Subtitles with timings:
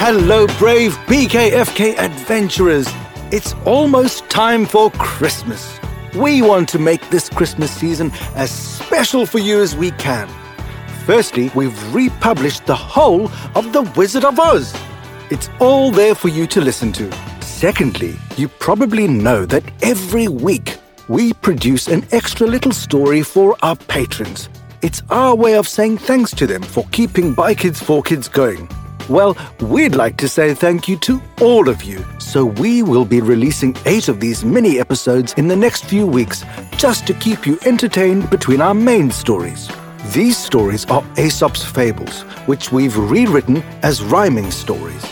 [0.00, 2.86] Hello, brave BKFK adventurers.
[3.32, 5.76] It's almost time for Christmas.
[6.14, 10.28] We want to make this Christmas season as special for you as we can.
[11.04, 14.72] Firstly, we've republished the whole of The Wizard of Oz.
[15.30, 17.12] It's all there for you to listen to.
[17.42, 23.74] Secondly, you probably know that every week we produce an extra little story for our
[23.74, 24.48] patrons.
[24.80, 28.68] It's our way of saying thanks to them for keeping By Kids for Kids going.
[29.08, 33.22] Well, we'd like to say thank you to all of you, so we will be
[33.22, 36.44] releasing eight of these mini episodes in the next few weeks
[36.76, 39.70] just to keep you entertained between our main stories.
[40.12, 45.04] These stories are Aesop's fables, which we've rewritten as rhyming stories.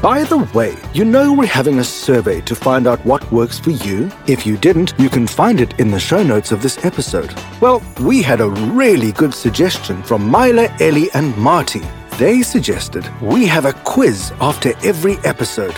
[0.00, 3.70] By the way, you know we're having a survey to find out what works for
[3.70, 4.08] you?
[4.28, 7.34] If you didn't, you can find it in the show notes of this episode.
[7.60, 11.82] Well, we had a really good suggestion from Mila, Ellie, and Marty.
[12.20, 15.72] They suggested we have a quiz after every episode.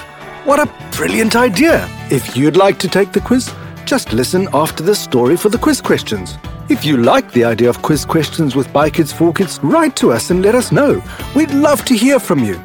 [0.45, 1.89] What a brilliant idea!
[2.11, 3.55] If you'd like to take the quiz,
[3.85, 6.37] just listen after the story for the quiz questions.
[6.69, 10.11] If you like the idea of quiz questions with By Kids for Kids, write to
[10.11, 11.01] us and let us know.
[11.37, 12.61] We'd love to hear from you.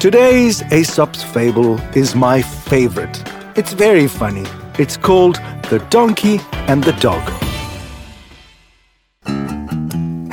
[0.00, 3.22] Today's Aesop's fable is my favorite.
[3.54, 4.46] It's very funny.
[4.76, 5.36] It's called
[5.70, 7.22] The Donkey and the Dog.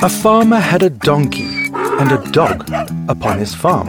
[0.02, 1.51] A farmer had a donkey
[2.02, 2.68] and a dog
[3.08, 3.86] upon his farm.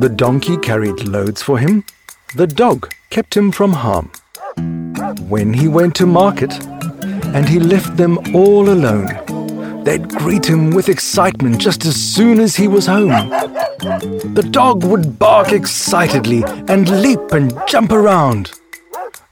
[0.00, 1.84] The donkey carried loads for him,
[2.34, 4.10] the dog kept him from harm.
[5.28, 6.52] When he went to market
[7.34, 9.10] and he left them all alone,
[9.84, 13.28] they'd greet him with excitement just as soon as he was home.
[14.38, 18.52] The dog would bark excitedly and leap and jump around.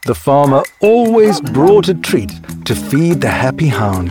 [0.04, 2.32] The farmer always brought a treat
[2.66, 4.10] to feed the happy hound.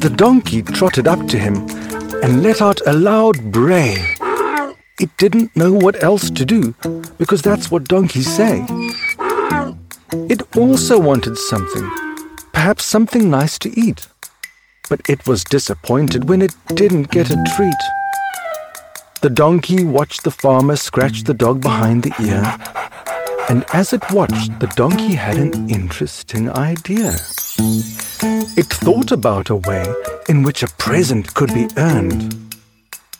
[0.00, 1.77] The donkey trotted up to him
[2.22, 3.96] and let out a loud bray.
[5.00, 6.74] It didn't know what else to do
[7.18, 8.66] because that's what donkeys say.
[10.28, 11.88] It also wanted something,
[12.52, 14.08] perhaps something nice to eat.
[14.88, 17.82] But it was disappointed when it didn't get a treat.
[19.20, 22.42] The donkey watched the farmer scratch the dog behind the ear,
[23.48, 27.16] and as it watched, the donkey had an interesting idea.
[28.20, 29.86] It thought about a way
[30.28, 32.34] in which a present could be earned.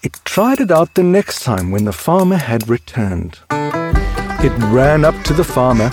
[0.03, 3.39] It tried it out the next time when the farmer had returned.
[3.51, 5.91] It ran up to the farmer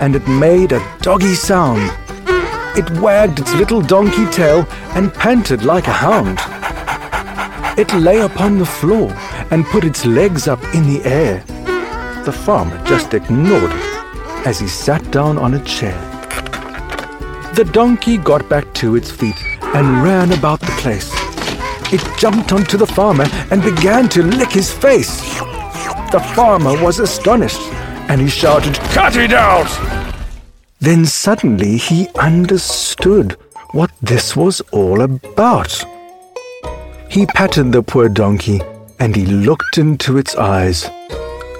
[0.00, 1.90] and it made a doggy sound.
[2.76, 6.38] It wagged its little donkey tail and panted like a hound.
[7.76, 9.12] It lay upon the floor
[9.50, 11.42] and put its legs up in the air.
[12.24, 16.13] The farmer just ignored it as he sat down on a chair.
[17.54, 21.08] The donkey got back to its feet and ran about the place.
[21.92, 25.20] It jumped onto the farmer and began to lick his face.
[26.10, 27.60] The farmer was astonished
[28.08, 29.70] and he shouted, Cut it out!
[30.80, 33.36] Then suddenly he understood
[33.70, 35.80] what this was all about.
[37.08, 38.62] He patted the poor donkey
[38.98, 40.90] and he looked into its eyes.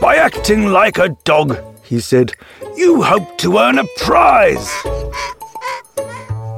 [0.00, 2.32] By acting like a dog, he said,
[2.76, 4.68] you hope to earn a prize.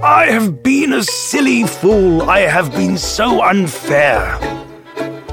[0.06, 2.31] I have been a silly fool.
[2.31, 4.39] I have been so unfair.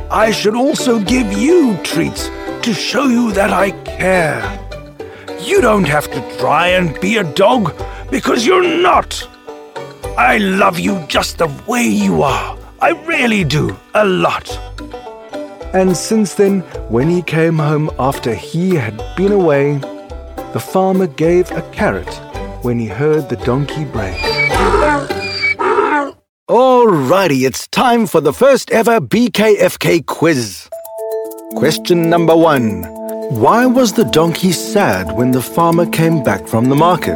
[0.09, 2.27] I should also give you treats
[2.63, 4.41] to show you that I care.
[5.39, 7.71] You don't have to try and be a dog
[8.09, 9.29] because you're not.
[10.17, 12.57] I love you just the way you are.
[12.81, 14.49] I really do, a lot.
[15.71, 19.77] And since then, when he came home after he had been away,
[20.53, 22.11] the farmer gave a carrot
[22.63, 24.32] when he heard the donkey bray.
[26.49, 30.67] Alrighty, it's time for the first ever BKFK quiz.
[31.55, 32.83] Question number one
[33.39, 37.15] Why was the donkey sad when the farmer came back from the market?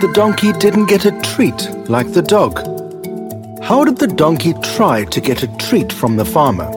[0.00, 2.58] The donkey didn't get a treat like the dog.
[3.62, 6.68] How did the donkey try to get a treat from the farmer?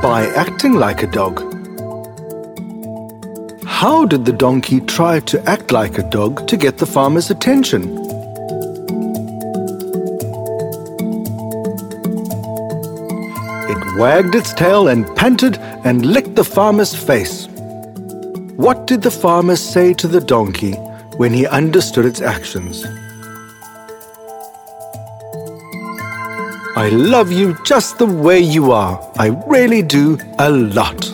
[0.00, 1.51] By acting like a dog.
[3.82, 7.82] How did the donkey try to act like a dog to get the farmer's attention?
[13.68, 17.48] It wagged its tail and panted and licked the farmer's face.
[18.54, 20.74] What did the farmer say to the donkey
[21.16, 22.84] when he understood its actions?
[26.76, 29.02] I love you just the way you are.
[29.18, 31.12] I really do a lot.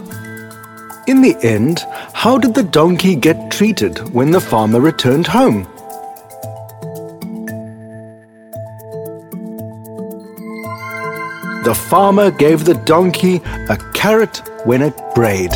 [1.06, 1.82] In the end,
[2.18, 5.62] how did the donkey get treated when the farmer returned home?
[11.62, 13.36] The farmer gave the donkey
[13.70, 15.52] a carrot when it brayed.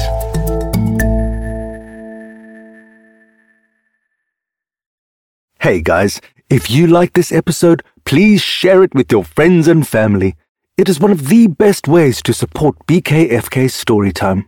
[5.58, 10.36] Hey guys, if you like this episode, please share it with your friends and family.
[10.76, 14.44] It is one of the best ways to support BKFK Storytime.